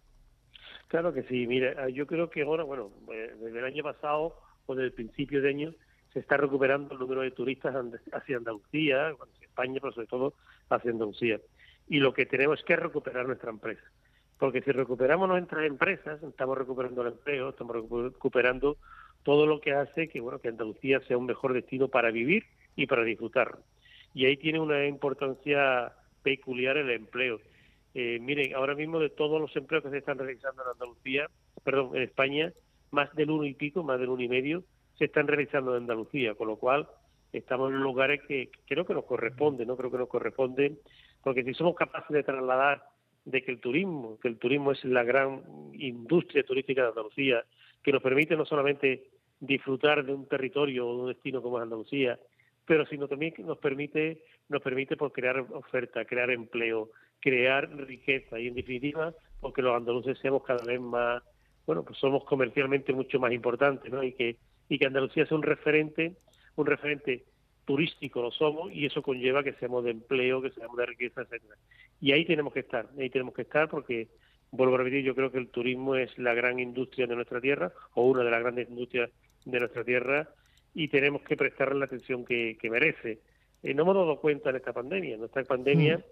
Claro 0.97 1.13
que 1.13 1.25
sí, 1.25 1.47
mira, 1.47 1.91
yo 1.91 2.07
creo 2.07 2.31
que 2.31 2.41
ahora, 2.41 2.65
bueno, 2.65 2.91
eh, 3.13 3.35
desde 3.39 3.59
el 3.59 3.67
año 3.67 3.83
pasado 3.83 4.35
o 4.65 4.75
desde 4.75 4.87
el 4.87 4.93
principio 4.95 5.43
de 5.43 5.51
año 5.51 5.75
se 6.15 6.21
está 6.21 6.39
recuperando 6.39 6.95
el 6.95 7.01
número 7.01 7.21
de 7.21 7.33
turistas 7.33 7.75
hacia 8.15 8.39
Andalucía, 8.39 9.09
hacia 9.09 9.47
España, 9.47 9.79
pero 9.79 9.93
sobre 9.93 10.07
todo 10.07 10.33
hacia 10.71 10.91
Andalucía. 10.91 11.39
Y 11.87 11.99
lo 11.99 12.15
que 12.15 12.25
tenemos 12.25 12.61
es 12.61 12.65
que 12.65 12.77
recuperar 12.77 13.27
nuestra 13.27 13.51
empresa. 13.51 13.83
Porque 14.39 14.63
si 14.63 14.73
recuperamos 14.73 15.29
nuestras 15.29 15.67
empresas, 15.67 16.23
estamos 16.23 16.57
recuperando 16.57 17.03
el 17.03 17.09
empleo, 17.09 17.51
estamos 17.51 17.77
recuperando 17.77 18.79
todo 19.23 19.45
lo 19.47 19.61
que 19.61 19.75
hace 19.75 20.09
que 20.09 20.23
bueno 20.23 20.39
que 20.39 20.49
Andalucía 20.49 21.01
sea 21.01 21.19
un 21.19 21.27
mejor 21.27 21.53
destino 21.53 21.89
para 21.89 22.11
vivir 22.11 22.45
y 22.75 22.87
para 22.87 23.05
disfrutar. 23.05 23.59
Y 24.15 24.25
ahí 24.25 24.39
tiene 24.39 24.61
una 24.61 24.87
importancia 24.87 25.93
peculiar 26.23 26.79
el 26.79 26.89
empleo. 26.89 27.39
Eh, 27.99 28.19
miren, 28.21 28.55
ahora 28.55 28.75
mismo 28.75 28.99
de 28.99 29.09
todos 29.09 29.41
los 29.41 29.57
empleos 29.57 29.83
que 29.83 29.89
se 29.89 29.97
están 29.97 30.19
realizando 30.19 30.63
en 30.63 30.69
Andalucía, 30.69 31.31
perdón, 31.65 31.97
en 31.97 32.03
España, 32.03 32.53
más 32.91 33.11
del 33.15 33.31
uno 33.31 33.47
y 33.47 33.55
pico, 33.55 33.83
más 33.83 33.99
del 33.99 34.11
uno 34.11 34.23
y 34.23 34.29
medio, 34.29 34.65
se 34.99 35.07
están 35.07 35.27
realizando 35.27 35.75
en 35.75 35.85
Andalucía, 35.85 36.35
con 36.35 36.49
lo 36.49 36.59
cual 36.59 36.87
estamos 37.33 37.73
en 37.73 37.81
lugares 37.81 38.21
que 38.29 38.51
creo 38.67 38.85
que 38.85 38.93
nos 38.93 39.07
corresponde, 39.07 39.65
no 39.65 39.79
creo 39.79 39.91
que 39.91 39.97
nos 39.97 40.11
corresponde, 40.11 40.77
porque 41.23 41.43
si 41.43 41.55
somos 41.55 41.75
capaces 41.75 42.11
de 42.11 42.23
trasladar 42.23 42.85
de 43.25 43.43
que 43.43 43.51
el 43.51 43.61
turismo, 43.61 44.19
que 44.21 44.29
el 44.29 44.37
turismo 44.37 44.73
es 44.73 44.85
la 44.85 45.03
gran 45.03 45.43
industria 45.73 46.45
turística 46.45 46.83
de 46.83 46.89
Andalucía, 46.89 47.47
que 47.83 47.93
nos 47.93 48.03
permite 48.03 48.37
no 48.37 48.45
solamente 48.45 49.05
disfrutar 49.41 50.05
de 50.05 50.13
un 50.13 50.29
territorio 50.29 50.87
o 50.87 50.97
de 50.97 51.01
un 51.01 51.09
destino 51.09 51.41
como 51.41 51.57
es 51.57 51.63
Andalucía, 51.63 52.21
pero 52.67 52.85
sino 52.85 53.09
también 53.09 53.33
que 53.33 53.43
nos 53.43 53.57
permite 53.57 54.23
nos 54.49 54.63
permite 54.63 54.97
por 54.97 55.13
crear 55.13 55.39
oferta, 55.39 56.05
crear 56.05 56.31
empleo, 56.31 56.91
crear 57.21 57.69
riqueza 57.77 58.39
y 58.39 58.49
en 58.49 58.55
definitiva 58.55 59.15
porque 59.41 59.63
los 59.63 59.77
andaluces 59.77 60.19
seamos 60.19 60.43
cada 60.45 60.65
vez 60.65 60.81
más 60.81 61.23
bueno 61.67 61.85
pues 61.85 61.99
somos 61.99 62.25
comercialmente 62.25 62.93
mucho 62.93 63.19
más 63.19 63.33
importantes 63.33 63.93
¿no? 63.93 64.03
y 64.03 64.13
que 64.13 64.37
y 64.69 64.79
que 64.79 64.87
Andalucía 64.87 65.27
sea 65.27 65.37
un 65.37 65.43
referente 65.43 66.17
un 66.57 66.67
referente 66.67 67.25
turístico 67.65 68.23
lo 68.23 68.31
somos 68.31 68.73
y 68.73 68.87
eso 68.87 69.03
conlleva 69.03 69.43
que 69.43 69.55
seamos 69.55 69.85
de 69.85 69.91
empleo 69.91 70.43
que 70.43 70.51
seamos 70.51 70.77
de 70.77 70.87
riqueza 70.87 71.23
etcétera 71.23 71.57
y 72.01 72.13
ahí 72.13 72.25
tenemos 72.25 72.53
que 72.53 72.61
estar 72.61 72.89
ahí 72.99 73.11
tenemos 73.11 73.35
que 73.35 73.43
estar 73.43 73.69
porque 73.69 74.09
vuelvo 74.51 74.75
a 74.75 74.79
repetir 74.79 75.05
yo 75.05 75.15
creo 75.15 75.33
que 75.33 75.39
el 75.39 75.49
turismo 75.49 75.97
es 75.97 76.17
la 76.19 76.35
gran 76.35 76.59
industria 76.61 77.07
de 77.07 77.17
nuestra 77.17 77.41
tierra 77.41 77.73
o 77.95 78.07
una 78.07 78.23
de 78.23 78.31
las 78.31 78.41
grandes 78.41 78.69
industrias 78.69 79.11
de 79.45 79.61
nuestra 79.61 79.85
tierra 79.85 80.29
y 80.77 80.89
tenemos 80.89 81.23
que 81.23 81.37
prestarle 81.39 81.79
la 81.79 81.87
atención 81.87 82.27
que, 82.27 82.59
merece. 82.65 83.21
Eh, 83.63 83.73
no 83.73 83.83
hemos 83.83 83.95
dado 83.95 84.21
cuenta 84.21 84.51
en 84.51 84.57
esta 84.57 84.75
pandemia. 84.75 85.15
En 85.15 85.25
esta 85.25 85.43
pandemia. 85.43 86.05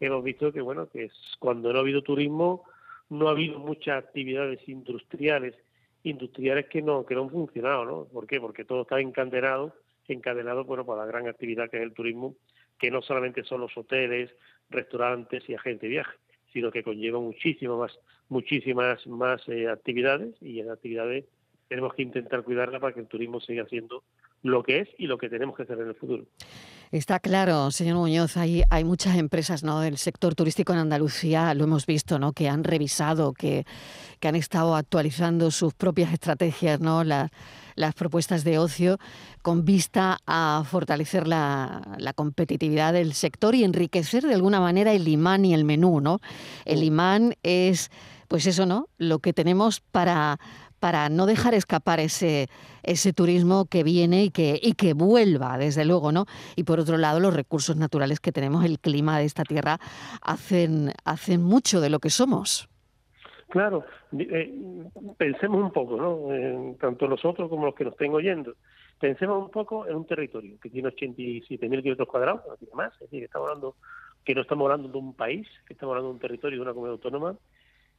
Hemos 0.00 0.22
visto 0.22 0.52
que, 0.52 0.60
bueno, 0.60 0.88
que 0.88 1.10
cuando 1.38 1.72
no 1.72 1.78
ha 1.78 1.82
habido 1.82 2.02
turismo, 2.02 2.64
no 3.10 3.28
ha 3.28 3.32
habido 3.32 3.58
muchas 3.58 4.04
actividades 4.04 4.66
industriales, 4.68 5.54
industriales 6.02 6.66
que 6.66 6.82
no, 6.82 7.04
que 7.04 7.14
no 7.14 7.22
han 7.22 7.30
funcionado, 7.30 7.84
¿no? 7.84 8.04
¿Por 8.04 8.26
qué? 8.26 8.40
Porque 8.40 8.64
todo 8.64 8.82
está 8.82 9.00
encadenado, 9.00 9.74
encadenado, 10.06 10.64
bueno, 10.64 10.84
por 10.84 10.98
la 10.98 11.06
gran 11.06 11.26
actividad 11.28 11.70
que 11.70 11.78
es 11.78 11.82
el 11.82 11.92
turismo, 11.92 12.34
que 12.78 12.90
no 12.90 13.02
solamente 13.02 13.44
son 13.44 13.60
los 13.60 13.76
hoteles, 13.76 14.30
restaurantes 14.70 15.48
y 15.48 15.54
agentes 15.54 15.82
de 15.82 15.88
viaje, 15.88 16.16
sino 16.52 16.70
que 16.70 16.82
conlleva 16.82 17.18
muchísimas 17.18 17.78
más, 17.78 17.98
muchísimas 18.28 19.06
más 19.06 19.46
eh, 19.48 19.68
actividades 19.68 20.34
y 20.40 20.60
en 20.60 20.70
actividades 20.70 21.24
tenemos 21.68 21.94
que 21.94 22.02
intentar 22.02 22.42
cuidarla 22.42 22.80
para 22.80 22.94
que 22.94 23.00
el 23.00 23.06
turismo 23.06 23.40
siga 23.40 23.66
siendo 23.66 24.04
lo 24.42 24.62
que 24.62 24.80
es 24.80 24.88
y 24.98 25.06
lo 25.06 25.18
que 25.18 25.28
tenemos 25.28 25.56
que 25.56 25.64
hacer 25.64 25.78
en 25.80 25.88
el 25.88 25.94
futuro. 25.94 26.24
Está 26.90 27.18
claro, 27.18 27.70
señor 27.70 27.96
Muñoz, 27.96 28.38
hay, 28.38 28.62
hay 28.70 28.82
muchas 28.82 29.16
empresas 29.16 29.62
¿no? 29.62 29.80
del 29.80 29.98
sector 29.98 30.34
turístico 30.34 30.72
en 30.72 30.78
Andalucía, 30.78 31.52
lo 31.52 31.64
hemos 31.64 31.84
visto, 31.84 32.18
¿no? 32.18 32.32
que 32.32 32.48
han 32.48 32.64
revisado, 32.64 33.34
que, 33.34 33.66
que 34.20 34.28
han 34.28 34.36
estado 34.36 34.74
actualizando 34.74 35.50
sus 35.50 35.74
propias 35.74 36.14
estrategias, 36.14 36.80
¿no? 36.80 37.04
las 37.04 37.94
propuestas 37.94 38.42
de 38.42 38.58
ocio, 38.58 38.96
con 39.42 39.66
vista 39.66 40.16
a 40.26 40.64
fortalecer 40.66 41.28
la, 41.28 41.82
la, 41.98 42.14
competitividad 42.14 42.94
del 42.94 43.12
sector 43.12 43.54
y 43.54 43.64
enriquecer 43.64 44.22
de 44.24 44.34
alguna 44.34 44.58
manera 44.58 44.92
el 44.92 45.08
imán 45.08 45.44
y 45.44 45.52
el 45.52 45.64
menú. 45.64 46.00
¿no? 46.00 46.20
El 46.64 46.82
imán 46.84 47.34
es, 47.42 47.90
pues 48.28 48.46
eso, 48.46 48.64
¿no? 48.64 48.88
lo 48.96 49.18
que 49.18 49.34
tenemos 49.34 49.80
para 49.80 50.38
para 50.78 51.08
no 51.08 51.26
dejar 51.26 51.54
escapar 51.54 52.00
ese, 52.00 52.48
ese 52.82 53.12
turismo 53.12 53.66
que 53.66 53.82
viene 53.82 54.24
y 54.24 54.30
que, 54.30 54.58
y 54.62 54.74
que 54.74 54.94
vuelva, 54.94 55.58
desde 55.58 55.84
luego, 55.84 56.12
¿no? 56.12 56.26
Y 56.56 56.64
por 56.64 56.80
otro 56.80 56.96
lado, 56.96 57.20
los 57.20 57.34
recursos 57.34 57.76
naturales 57.76 58.20
que 58.20 58.32
tenemos, 58.32 58.64
el 58.64 58.78
clima 58.78 59.18
de 59.18 59.24
esta 59.24 59.44
tierra, 59.44 59.78
hacen, 60.22 60.92
hacen 61.04 61.42
mucho 61.42 61.80
de 61.80 61.90
lo 61.90 61.98
que 61.98 62.10
somos. 62.10 62.68
Claro, 63.48 63.84
eh, 64.18 64.52
pensemos 65.16 65.62
un 65.62 65.70
poco, 65.70 65.96
¿no? 65.96 66.76
tanto 66.78 67.08
nosotros 67.08 67.48
como 67.48 67.64
los 67.64 67.74
que 67.74 67.84
nos 67.84 67.94
estén 67.94 68.12
oyendo. 68.12 68.54
Pensemos 69.00 69.42
un 69.42 69.50
poco 69.50 69.86
en 69.86 69.96
un 69.96 70.06
territorio 70.06 70.58
que 70.60 70.68
tiene 70.68 70.88
87.000 70.90 71.58
kilómetros 71.58 72.08
cuadrados, 72.08 72.42
no 72.46 72.56
tiene 72.56 72.74
más, 72.74 72.92
es 72.94 73.00
decir, 73.00 73.24
estamos 73.24 73.48
hablando 73.48 73.76
que 74.24 74.34
no 74.34 74.42
estamos 74.42 74.64
hablando 74.66 74.88
de 74.88 74.98
un 74.98 75.14
país, 75.14 75.48
que 75.66 75.72
estamos 75.72 75.92
hablando 75.92 76.08
de 76.10 76.14
un 76.14 76.20
territorio 76.20 76.58
de 76.58 76.62
una 76.62 76.72
comunidad 76.72 76.94
autónoma, 76.94 77.36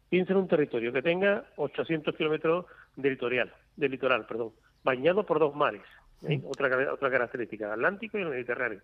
Piensa 0.10 0.34
en 0.34 0.40
un 0.40 0.48
territorio 0.48 0.92
que 0.92 1.04
tenga 1.04 1.46
800 1.56 2.16
kilómetros 2.16 2.66
de 2.96 3.12
litoral, 3.12 3.54
de 3.76 3.90
litoral, 3.90 4.26
perdón, 4.26 4.54
bañado 4.84 5.24
por 5.26 5.38
dos 5.38 5.56
mares, 5.56 5.84
¿eh? 6.28 6.42
otra, 6.46 6.92
otra 6.92 7.12
característica, 7.12 7.72
Atlántico 7.72 8.18
y 8.18 8.24
el 8.24 8.30
Mediterráneo, 8.30 8.82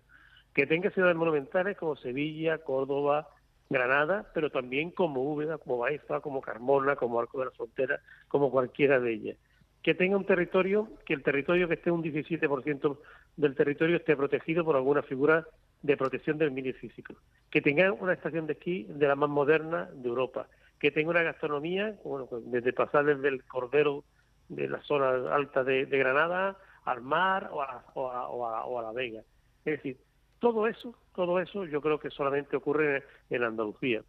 que 0.54 0.66
tenga 0.66 0.90
ciudades 0.90 1.16
monumentales 1.16 1.76
como 1.76 1.96
Sevilla, 1.96 2.58
Córdoba, 2.58 3.28
Granada, 3.68 4.30
pero 4.32 4.50
también 4.50 4.92
como 4.92 5.22
Úbeda, 5.22 5.58
como 5.58 5.78
Baeza, 5.78 6.20
como 6.20 6.40
Carmona, 6.40 6.94
como 6.94 7.18
Arco 7.18 7.40
de 7.40 7.46
la 7.46 7.50
Frontera, 7.50 8.00
como 8.28 8.50
cualquiera 8.50 9.00
de 9.00 9.12
ellas. 9.12 9.36
Que 9.82 9.94
tenga 9.94 10.16
un 10.16 10.26
territorio, 10.26 10.88
que 11.04 11.14
el 11.14 11.22
territorio 11.22 11.66
que 11.66 11.74
esté 11.74 11.90
un 11.90 12.02
17% 12.02 12.98
del 13.36 13.54
territorio 13.54 13.96
esté 13.96 14.16
protegido 14.16 14.64
por 14.64 14.76
alguna 14.76 15.02
figura 15.02 15.46
de 15.82 15.96
protección 15.96 16.38
del 16.38 16.52
medio 16.52 16.74
físico. 16.74 17.14
Que 17.50 17.60
tenga 17.60 17.92
una 17.92 18.12
estación 18.12 18.46
de 18.46 18.54
esquí 18.54 18.86
de 18.88 19.08
la 19.08 19.16
más 19.16 19.28
moderna 19.28 19.88
de 19.92 20.08
Europa 20.08 20.48
que 20.78 20.90
tenga 20.90 21.10
una 21.10 21.22
gastronomía, 21.22 21.96
bueno, 22.04 22.26
pues 22.26 22.42
desde 22.50 22.72
pasar 22.72 23.04
desde 23.04 23.28
el 23.28 23.44
cordero 23.44 24.04
de 24.48 24.68
la 24.68 24.80
zona 24.82 25.34
alta 25.34 25.64
de, 25.64 25.84
Granada 25.86 26.56
al 26.84 27.02
mar 27.02 27.48
o 27.52 27.62
a, 27.62 27.84
o, 27.94 28.78
a, 28.78 28.82
la 28.82 28.92
Vega. 28.92 29.22
Es 29.64 29.76
decir, 29.76 29.98
todo 30.38 30.66
eso, 30.66 30.94
todo 31.14 31.40
eso 31.40 31.64
yo 31.64 31.80
creo 31.80 31.98
que 31.98 32.10
solamente 32.10 32.56
ocurre 32.56 33.04
en, 33.30 33.42
Andalucía. 33.42 34.02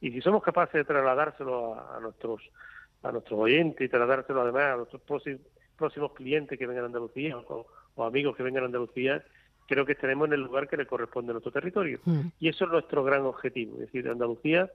Y 0.00 0.10
si 0.10 0.20
somos 0.20 0.42
capaces 0.42 0.74
de 0.74 0.84
trasladárselo 0.84 1.74
a, 1.74 1.98
nuestros 2.00 2.42
a 3.02 3.12
nuestros 3.12 3.38
oyentes 3.38 3.86
y 3.86 3.88
trasladárselo 3.88 4.42
además 4.42 4.74
a 4.74 4.76
nuestros 4.76 5.02
próximos, 5.02 6.12
clientes 6.12 6.58
que 6.58 6.66
vengan 6.66 6.84
a 6.84 6.86
Andalucía 6.86 7.38
o, 7.38 7.66
o 7.94 8.04
amigos 8.04 8.36
que 8.36 8.42
vengan 8.42 8.64
a 8.64 8.66
Andalucía, 8.66 9.24
creo 9.68 9.86
que 9.86 9.92
estaremos 9.92 10.26
en 10.26 10.34
el 10.34 10.40
lugar 10.40 10.68
que 10.68 10.76
le 10.76 10.86
corresponde 10.86 11.30
a 11.30 11.34
nuestro 11.34 11.52
territorio. 11.52 12.00
Mm. 12.04 12.28
Y 12.40 12.48
eso 12.48 12.64
es 12.64 12.70
nuestro 12.72 13.04
gran 13.04 13.22
objetivo. 13.22 13.74
Es 13.74 13.80
decir, 13.92 14.08
Andalucía 14.08 14.68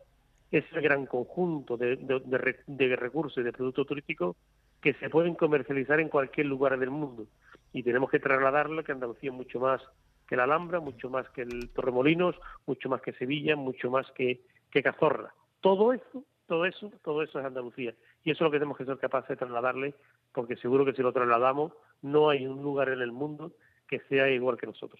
es 0.54 0.64
el 0.72 0.82
gran 0.82 1.08
conjunto 1.08 1.78
de, 1.78 1.96
de, 1.96 2.22
de, 2.68 2.96
recursos 2.96 3.40
y 3.40 3.44
de 3.44 3.52
productos 3.52 3.88
turísticos 3.88 4.36
que 4.82 4.94
se 4.94 5.10
pueden 5.10 5.34
comercializar 5.34 6.00
en 6.00 6.10
cualquier 6.10 6.46
lugar 6.46 6.78
del 6.78 6.92
mundo. 6.92 7.26
Y 7.74 7.82
tenemos 7.82 8.12
que 8.12 8.20
trasladarlo 8.20 8.84
que 8.84 8.92
Andalucía 8.92 9.32
es 9.32 9.36
mucho 9.36 9.60
más 9.60 9.82
que 10.28 10.36
la 10.36 10.44
Alhambra, 10.44 10.80
mucho 10.80 11.10
más 11.10 11.28
que 11.32 11.42
el 11.42 11.72
Torremolinos, 11.72 12.36
mucho 12.68 12.88
más 12.88 13.02
que 13.02 13.14
Sevilla, 13.14 13.56
mucho 13.56 13.90
más 13.90 14.06
que, 14.12 14.42
que 14.70 14.84
Cazorla. 14.84 15.34
Todo 15.60 15.92
eso, 15.92 16.24
todo 16.48 16.66
eso, 16.66 16.92
todo 17.04 17.24
eso 17.24 17.40
es 17.40 17.46
Andalucía. 17.46 17.96
Y 18.24 18.30
eso 18.30 18.44
es 18.44 18.48
lo 18.48 18.52
que 18.52 18.60
tenemos 18.60 18.78
que 18.78 18.86
ser 18.86 19.00
capaces 19.00 19.30
de 19.30 19.38
trasladarle, 19.38 19.96
porque 20.34 20.56
seguro 20.58 20.86
que 20.86 20.94
si 20.94 21.02
lo 21.02 21.14
trasladamos, 21.14 21.72
no 22.04 22.30
hay 22.30 22.46
un 22.46 22.62
lugar 22.62 22.90
en 22.90 23.02
el 23.02 23.12
mundo 23.12 23.54
que 23.94 24.02
sea 24.10 24.28
igual 24.30 24.58
que 24.58 24.66
nosotros. 24.66 25.00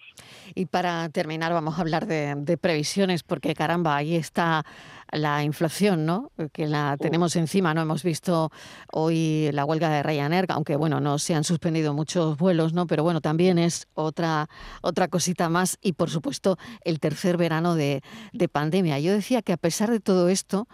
Y 0.54 0.66
para 0.66 1.08
terminar, 1.08 1.52
vamos 1.52 1.78
a 1.78 1.80
hablar 1.80 2.06
de, 2.06 2.34
de, 2.36 2.56
previsiones, 2.56 3.24
porque 3.24 3.54
caramba, 3.54 3.96
ahí 3.96 4.14
está 4.14 4.64
la 5.10 5.42
inflación, 5.42 6.06
¿no? 6.06 6.30
Que 6.52 6.68
la 6.68 6.96
tenemos 6.96 7.34
encima, 7.34 7.74
¿no? 7.74 7.82
Hemos 7.82 8.04
visto 8.04 8.50
hoy 8.92 9.50
la 9.52 9.64
huelga 9.64 9.88
de 9.90 10.02
Ryanair, 10.04 10.46
aunque 10.50 10.76
bueno, 10.76 11.00
no 11.00 11.18
se 11.18 11.34
han 11.34 11.42
suspendido 11.42 11.92
muchos 11.92 12.36
vuelos, 12.38 12.72
¿no? 12.72 12.86
Pero 12.86 13.02
bueno, 13.02 13.20
también 13.20 13.58
es 13.58 13.88
otra, 13.94 14.48
otra 14.80 15.08
cosita 15.08 15.48
más 15.48 15.76
y 15.82 15.94
por 15.94 16.08
supuesto 16.08 16.56
el 16.82 17.00
tercer 17.00 17.36
verano 17.36 17.74
de, 17.74 18.00
de 18.32 18.48
pandemia. 18.48 19.00
Yo 19.00 19.12
decía 19.12 19.42
que 19.42 19.52
a 19.52 19.56
pesar 19.56 19.90
de 19.90 19.98
todo 19.98 20.28
esto, 20.28 20.68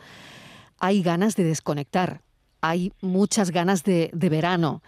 hay 0.78 1.02
ganas 1.02 1.36
de 1.36 1.44
desconectar, 1.44 2.20
hay 2.60 2.92
muchas 3.00 3.50
ganas 3.50 3.82
de, 3.82 4.10
de 4.12 4.28
verano 4.28 4.82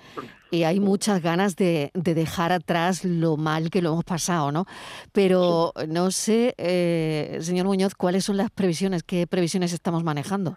y 0.53 0.65
hay 0.65 0.81
muchas 0.81 1.23
ganas 1.23 1.57
de, 1.57 1.91
de, 1.95 2.15
dejar 2.15 2.53
atrás 2.53 3.05
lo 3.07 3.39
mal 3.39 3.71
que 3.71 3.81
lo 3.81 3.93
hemos 3.93 4.05
pasado, 4.05 4.53
¿no? 4.53 4.67
Pero 5.13 5.73
no 5.89 6.11
sé, 6.11 6.55
eh, 6.59 7.39
señor 7.41 7.67
Muñoz, 7.67 7.95
¿cuáles 7.95 8.27
son 8.27 8.37
las 8.37 8.51
previsiones? 8.51 9.03
¿Qué 9.03 9.27
previsiones 9.27 9.73
estamos 9.73 10.05
manejando? 10.05 10.57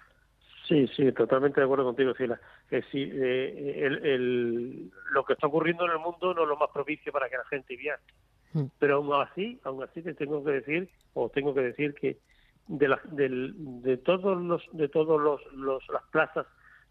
Sí, 0.68 0.86
sí, 0.96 1.12
totalmente 1.14 1.62
de 1.62 1.66
acuerdo 1.66 1.86
contigo, 1.86 2.14
Sila. 2.14 2.40
Que 2.70 2.82
sí, 2.92 3.10
eh, 3.10 3.84
el, 3.86 4.06
el, 4.06 4.92
lo 5.14 5.24
que 5.24 5.34
está 5.34 5.48
ocurriendo 5.48 5.86
en 5.86 5.92
el 5.92 6.00
mundo 6.00 6.34
no 6.34 6.44
es 6.44 6.48
lo 6.50 6.58
más 6.58 6.70
propicio 6.74 7.14
para 7.14 7.30
que 7.30 7.38
la 7.38 7.46
gente 7.46 7.78
viaje. 7.78 8.04
Mm. 8.52 8.66
Pero 8.78 8.96
aún 8.98 9.14
así, 9.14 9.60
aún 9.64 9.82
así 9.82 10.02
te 10.02 10.14
tengo 10.14 10.44
que 10.44 10.52
decir, 10.52 10.90
o 11.14 11.30
tengo 11.30 11.54
que 11.54 11.62
decir 11.62 11.94
que 11.94 12.18
de, 12.68 12.88
la, 12.90 13.00
de, 13.06 13.30
de 13.56 13.96
todos 13.96 14.42
los, 14.42 14.62
de 14.74 14.90
todos 14.90 15.22
los, 15.22 15.40
los 15.54 15.88
las 15.88 16.04
plazas 16.12 16.48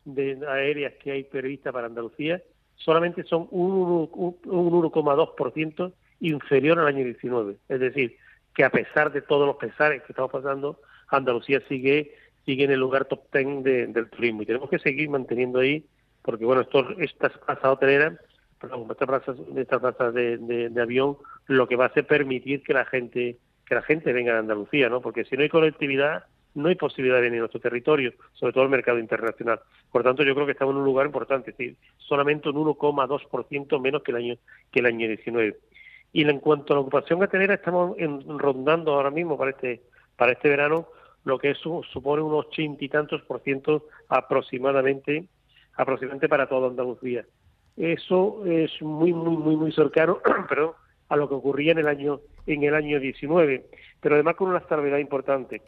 de 0.07 0.41
aéreas 0.49 0.95
que 1.03 1.11
hay 1.13 1.25
previstas 1.25 1.73
para 1.73 1.87
Andalucía, 1.87 2.41
solamente 2.77 3.25
son 3.25 3.49
un, 3.51 4.09
un, 4.13 4.37
un 4.45 4.83
1,2% 4.83 5.93
inferior 6.21 6.79
al 6.79 6.87
año 6.87 7.05
19. 7.05 7.57
Es 7.69 7.81
decir, 7.81 8.17
que 8.55 8.65
a 8.65 8.71
pesar 8.71 9.13
de 9.13 9.23
todos 9.23 9.47
los 9.47 9.57
pesares 9.57 10.03
que 10.03 10.13
estamos 10.13 10.31
pasando, 10.31 10.81
Andalucía 11.09 11.61
sigue 11.69 12.15
sigue 12.45 12.65
en 12.65 12.71
el 12.71 12.81
lugar 12.81 13.07
top 13.07 13.23
10 13.33 13.65
de, 13.65 13.87
del 13.87 14.11
turismo 14.11 14.43
y 14.43 14.47
tenemos 14.47 14.69
que 14.69 14.79
seguir 14.79 15.09
manteniendo 15.09 15.61
ahí, 15.61 15.87
porque 16.23 16.45
bueno, 16.45 16.63
estos, 16.63 16.87
estas 16.99 17.33
plazas 17.39 17.65
hoteleras, 17.65 18.21
estas 18.63 19.09
plazas, 19.09 19.37
estas 19.57 19.81
plazas 19.81 20.15
de, 20.15 20.39
de, 20.39 20.69
de, 20.69 20.83
avión, 20.83 21.17
lo 21.47 21.67
que 21.67 21.77
va 21.77 21.85
a 21.85 21.89
hacer 21.89 22.07
permitir 22.07 22.63
que 22.63 22.75
la 22.75 22.85
gente 22.85 23.39
que 23.67 23.75
la 23.75 23.83
gente 23.83 24.13
venga 24.13 24.37
a 24.37 24.41
Andalucía, 24.41 24.91
¿no? 24.91 25.01
Porque 25.01 25.25
si 25.25 25.37
no 25.37 25.43
hay 25.43 25.49
conectividad, 25.49 26.25
no 26.55 26.69
hay 26.69 26.77
posibilidad 26.77 27.17
de 27.17 27.23
venir 27.23 27.39
a 27.39 27.41
nuestro 27.41 27.61
territorio, 27.61 28.13
sobre 28.33 28.53
todo 28.53 28.65
el 28.65 28.71
mercado 28.71 28.99
internacional. 28.99 29.61
Por 29.91 30.03
tanto, 30.03 30.23
yo 30.23 30.35
creo 30.35 30.47
que 30.47 30.53
estamos 30.53 30.73
en 30.73 30.79
un 30.79 30.85
lugar 30.85 31.07
importante, 31.07 31.51
es 31.51 31.57
decir, 31.57 31.77
solamente 31.99 32.49
un 32.49 32.57
1,2% 32.57 33.81
menos 33.81 34.03
que 34.03 34.13
el 34.13 34.17
año 34.17 34.37
que 34.71 34.81
el 34.81 34.87
año 34.87 35.09
19. 35.09 35.57
Y 36.13 36.23
en 36.29 36.39
cuanto 36.39 36.73
a 36.73 36.77
la 36.77 36.81
ocupación 36.81 37.23
hotelera, 37.23 37.55
estamos 37.55 37.97
rondando 38.39 38.95
ahora 38.95 39.11
mismo 39.11 39.37
para 39.37 39.51
este 39.51 39.83
para 40.17 40.33
este 40.33 40.49
verano 40.49 40.87
lo 41.25 41.39
que 41.39 41.55
supone 41.55 42.23
unos 42.23 42.47
ochenta 42.47 42.85
y 42.85 42.89
tantos 42.89 43.23
por 43.23 43.41
ciento 43.41 43.87
aproximadamente 44.09 45.25
aproximadamente 45.77 46.29
para 46.29 46.49
toda 46.49 46.69
Andalucía. 46.69 47.25
Eso 47.77 48.45
es 48.47 48.71
muy 48.81 49.13
muy 49.13 49.37
muy 49.37 49.57
muy 49.57 49.73
cercano, 49.73 50.21
perdón, 50.49 50.73
a 51.09 51.17
lo 51.17 51.29
que 51.29 51.35
ocurría 51.35 51.73
en 51.73 51.79
el 51.79 51.89
año 51.89 52.21
en 52.47 52.63
el 52.63 52.75
año 52.75 53.01
19, 53.01 53.67
pero 54.01 54.15
además 54.15 54.37
con 54.37 54.51
una 54.51 54.61
salvedad 54.69 54.99
importante 54.99 55.63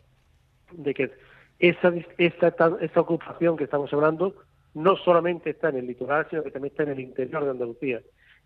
de 0.72 0.94
que 0.94 1.10
esa, 1.58 1.92
esa, 2.18 2.54
esa 2.80 3.00
ocupación 3.00 3.56
que 3.56 3.64
estamos 3.64 3.92
hablando 3.92 4.34
no 4.74 4.96
solamente 4.96 5.50
está 5.50 5.70
en 5.70 5.76
el 5.78 5.86
litoral, 5.86 6.26
sino 6.28 6.42
que 6.42 6.50
también 6.50 6.72
está 6.72 6.82
en 6.82 6.90
el 6.90 7.00
interior 7.00 7.44
de 7.44 7.50
Andalucía. 7.50 8.00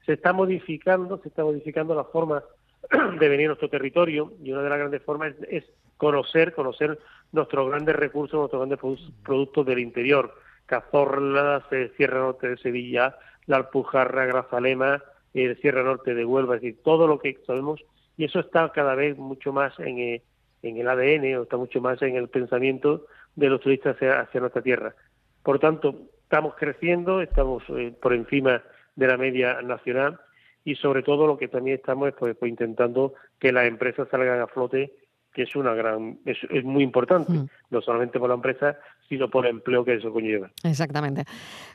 Se 0.07 0.13
está 0.13 0.33
modificando, 0.33 1.19
se 1.19 1.29
está 1.29 1.43
modificando 1.43 1.95
la 1.95 2.05
forma 2.05 2.45
de 3.19 3.29
venir 3.29 3.47
a 3.47 3.49
nuestro 3.49 3.69
territorio 3.69 4.33
y 4.43 4.53
una 4.53 4.63
de 4.63 4.71
las 4.71 4.79
grandes 4.79 5.03
formas 5.03 5.35
es, 5.41 5.65
es 5.65 5.71
conocer, 5.97 6.55
conocer 6.55 6.99
nuestros 7.33 7.69
grandes 7.69 7.97
recursos, 7.97 8.39
nuestros 8.39 8.61
grandes 8.61 9.09
productos 9.25 9.67
del 9.67 9.81
interior. 9.81 10.33
Cazorla, 10.71 11.67
Sierra 11.97 12.21
Norte 12.21 12.51
de 12.51 12.57
Sevilla, 12.57 13.17
la 13.47 13.57
Alpujarra, 13.57 14.25
Grazalema, 14.27 15.03
el 15.35 15.61
Sierra 15.61 15.83
Norte 15.83 16.15
de 16.15 16.25
Huelva, 16.25 16.55
es 16.55 16.63
decir, 16.63 16.81
todo 16.85 17.09
lo 17.09 17.19
que 17.19 17.39
sabemos, 17.45 17.81
y 18.17 18.25
eso 18.25 18.39
está 18.39 18.71
cada 18.71 18.95
vez 18.95 19.19
mucho 19.19 19.53
más 19.53 19.79
en, 19.81 19.99
eh, 19.99 20.23
en 20.63 20.77
el 20.77 20.89
ADN 20.89 21.37
o 21.37 21.43
está 21.43 21.57
mucho 21.57 21.81
más 21.81 22.01
en 22.03 22.17
el 22.17 22.29
pensamiento 22.29 23.07
de 23.37 23.49
los 23.49 23.61
turistas 23.61 23.97
hacia, 23.97 24.21
hacia 24.21 24.41
nuestra 24.41 24.63
tierra. 24.63 24.95
Por 25.43 25.59
tanto, 25.59 25.95
estamos 26.23 26.55
creciendo, 26.57 27.23
estamos 27.23 27.63
eh, 27.71 27.93
por 28.01 28.13
encima 28.13 28.63
de 28.97 29.07
la 29.07 29.17
media 29.17 29.63
nacional 29.63 30.21
y 30.65 30.75
sobre 30.75 31.03
todo 31.03 31.27
lo 31.27 31.39
que 31.39 31.49
también 31.49 31.77
estamos 31.77 32.09
es 32.09 32.15
pues, 32.15 32.37
pues 32.37 32.51
intentando 32.51 33.15
que 33.39 33.53
las 33.53 33.67
empresas 33.67 34.09
salgan 34.11 34.41
a 34.41 34.47
flote 34.47 34.93
que 35.33 35.43
es 35.43 35.55
una 35.57 35.75
gran 35.75 36.19
es, 36.25 36.39
es 36.51 36.65
muy 36.65 36.83
importante 36.83 37.33
mm. 37.33 37.49
no 37.71 37.81
solamente 37.81 38.19
por 38.19 38.29
la 38.29 38.35
empresa 38.35 38.77
sino 39.09 39.29
por 39.29 39.45
el 39.45 39.57
empleo 39.57 39.85
que 39.85 39.97
eso 39.97 40.13
conlleva. 40.13 40.53
Exactamente. 40.63 41.25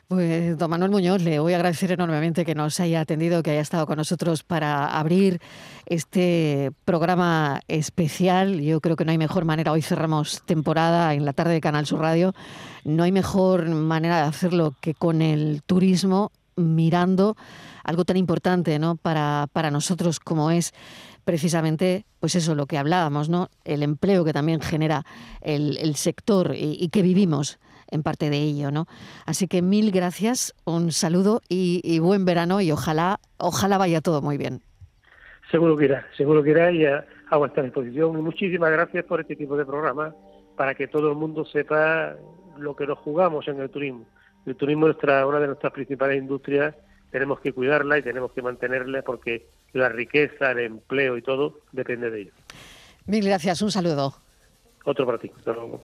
Pues 0.08 0.56
don 0.56 0.70
Manuel 0.70 0.90
Muñoz 0.90 1.22
le 1.22 1.38
voy 1.38 1.52
a 1.52 1.56
agradecer 1.56 1.92
enormemente 1.92 2.46
que 2.46 2.54
nos 2.54 2.80
haya 2.80 3.02
atendido 3.02 3.42
que 3.42 3.50
haya 3.50 3.60
estado 3.60 3.86
con 3.86 3.98
nosotros 3.98 4.42
para 4.42 4.98
abrir 4.98 5.38
este 5.84 6.70
programa 6.86 7.60
especial. 7.68 8.62
Yo 8.62 8.80
creo 8.80 8.96
que 8.96 9.04
no 9.04 9.10
hay 9.10 9.18
mejor 9.18 9.44
manera 9.44 9.72
hoy 9.72 9.82
cerramos 9.82 10.46
temporada 10.46 11.12
en 11.12 11.26
la 11.26 11.34
tarde 11.34 11.52
de 11.52 11.60
Canal 11.60 11.84
Sur 11.84 12.00
Radio 12.00 12.32
no 12.86 13.02
hay 13.02 13.10
mejor 13.10 13.68
manera 13.68 14.22
de 14.22 14.28
hacerlo 14.28 14.74
que 14.80 14.94
con 14.94 15.20
el 15.20 15.62
turismo 15.64 16.30
mirando 16.56 17.36
algo 17.84 18.04
tan 18.04 18.16
importante 18.16 18.78
¿no? 18.78 18.96
para, 18.96 19.46
para 19.52 19.70
nosotros 19.70 20.20
como 20.20 20.50
es 20.50 20.72
precisamente, 21.24 22.04
pues 22.20 22.36
eso, 22.36 22.54
lo 22.54 22.66
que 22.66 22.78
hablábamos, 22.78 23.28
¿no? 23.28 23.48
El 23.64 23.82
empleo 23.82 24.24
que 24.24 24.32
también 24.32 24.60
genera 24.60 25.02
el, 25.42 25.76
el 25.78 25.96
sector 25.96 26.52
y, 26.54 26.88
que 26.88 27.02
vivimos 27.02 27.58
en 27.90 28.04
parte 28.04 28.30
de 28.30 28.38
ello, 28.38 28.70
¿no? 28.70 28.86
Así 29.26 29.48
que 29.48 29.60
mil 29.60 29.90
gracias, 29.90 30.54
un 30.64 30.92
saludo 30.92 31.40
y, 31.48 31.80
y, 31.82 31.98
buen 31.98 32.24
verano 32.24 32.60
y 32.60 32.70
ojalá, 32.70 33.18
ojalá 33.38 33.76
vaya 33.76 34.00
todo 34.00 34.22
muy 34.22 34.38
bien. 34.38 34.60
Seguro 35.50 35.76
que 35.76 35.86
irá, 35.86 36.06
seguro 36.16 36.44
que 36.44 36.50
irá 36.50 36.70
y 36.70 36.84
hago 36.84 37.46
esta 37.46 37.62
disposición. 37.62 38.16
Y 38.18 38.22
muchísimas 38.22 38.70
gracias 38.70 39.04
por 39.04 39.20
este 39.20 39.34
tipo 39.34 39.56
de 39.56 39.64
programa 39.64 40.14
para 40.56 40.76
que 40.76 40.86
todo 40.86 41.10
el 41.10 41.16
mundo 41.16 41.44
sepa 41.44 42.14
lo 42.56 42.76
que 42.76 42.86
nos 42.86 42.98
jugamos 42.98 43.46
en 43.48 43.60
el 43.60 43.70
turismo. 43.70 44.06
El 44.46 44.56
turismo 44.56 44.88
es 44.88 44.96
una 45.02 45.40
de 45.40 45.46
nuestras 45.48 45.72
principales 45.72 46.18
industrias 46.18 46.74
tenemos 47.10 47.40
que 47.40 47.52
cuidarla 47.52 47.98
y 47.98 48.02
tenemos 48.02 48.32
que 48.32 48.42
mantenerla 48.42 49.02
porque 49.02 49.46
la 49.72 49.88
riqueza, 49.88 50.50
el 50.50 50.58
empleo 50.60 51.16
y 51.16 51.22
todo 51.22 51.60
depende 51.72 52.10
de 52.10 52.22
ello. 52.22 52.32
Mil 53.06 53.24
gracias, 53.24 53.62
un 53.62 53.70
saludo. 53.70 54.14
Otro 54.84 55.06
para 55.06 55.18
ti. 55.18 55.30
Hasta 55.36 55.52
luego. 55.52 55.82